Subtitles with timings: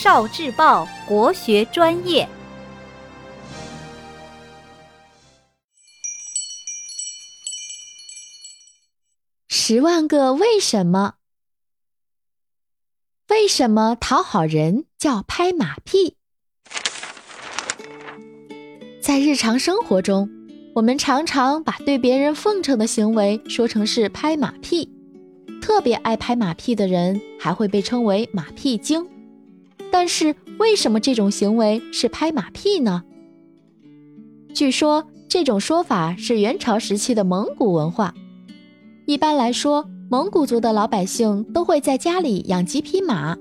[0.00, 2.28] 少智报国学专业。
[9.48, 11.14] 十万个为什么？
[13.26, 16.14] 为什么讨好人叫拍马屁？
[19.02, 20.30] 在日常生活中，
[20.76, 24.88] 我们常常把对别人奉承的行为说成是拍马屁。
[25.60, 29.04] 特别爱拍马屁的人还会被称为马屁精。
[29.90, 33.02] 但是，为什么这种行为是拍马屁呢？
[34.52, 38.14] 据说，这种说法是元朝时期的蒙古文化。
[39.06, 43.36] 一般来说，蒙古族的老百姓都会在家里养几匹马，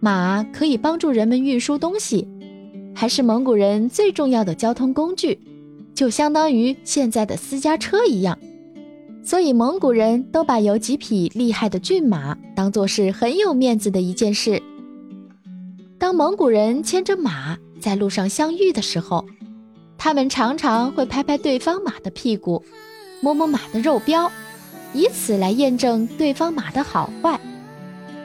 [0.00, 2.28] 马可以帮助人们运输东西，
[2.94, 5.40] 还是蒙古人最重要的交通工具，
[5.94, 8.38] 就相当于现在的私家车一样。
[9.22, 14.62] 所以，蒙古人都把有几匹厉害的骏马当做是很有面子的一件事。
[16.20, 19.24] 蒙古人牵着马在路上相遇的时候，
[19.96, 22.62] 他们常常会拍拍对方马的屁股，
[23.22, 24.30] 摸摸马的肉膘。
[24.92, 27.40] 以此来验证对方马的好坏，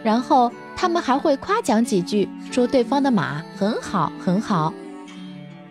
[0.04, 4.74] 然后他们还会夸奖几句，说对方的马很好很好。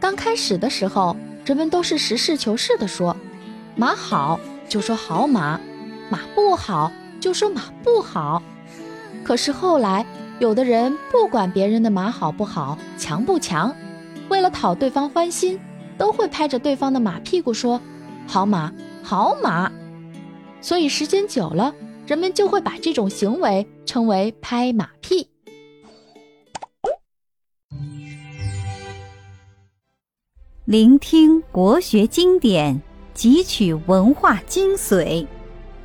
[0.00, 3.14] 刚开始的时候，人们都是实事求是的说，
[3.77, 5.61] 马好就说好马，
[6.09, 8.42] 马不好就说马不好。
[9.22, 10.06] 可是后来，
[10.41, 13.75] 有的人不管别人的马好不好，强不强，
[14.29, 15.59] 为了讨对方欢心，
[15.97, 17.81] 都会拍着对方的马屁股说，
[18.27, 19.71] 好马好马。
[20.61, 21.73] 所以时间久了，
[22.07, 25.29] 人们就会把这种行为称为拍马屁。
[30.65, 32.83] 聆听国学经典，
[33.15, 35.27] 汲取文化精髓，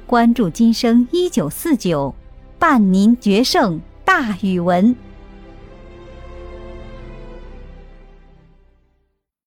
[0.07, 2.15] 关注今生一九四九，
[2.57, 4.95] 伴您决胜大语文。